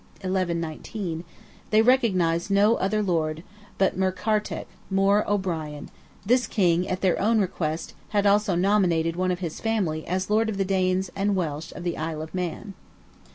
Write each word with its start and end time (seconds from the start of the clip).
1119), 0.21 1.23
they 1.69 1.83
recognized 1.83 2.49
no 2.49 2.73
other 2.77 3.03
lord 3.03 3.43
but 3.77 3.95
Murkertach 3.95 4.65
More 4.89 5.23
O'Brien; 5.29 5.91
this 6.25 6.47
king, 6.47 6.87
at 6.87 7.01
their 7.01 7.21
own 7.21 7.37
request, 7.39 7.93
had 8.09 8.25
also 8.25 8.55
nominated 8.55 9.15
one 9.15 9.29
of 9.29 9.41
his 9.41 9.59
family 9.59 10.03
as 10.07 10.27
Lord 10.31 10.49
of 10.49 10.57
the 10.57 10.65
Danes 10.65 11.11
and 11.15 11.35
Welsh 11.35 11.71
of 11.73 11.83
the 11.83 11.99
Isle 11.99 12.23
of 12.23 12.33
Man. 12.33 12.73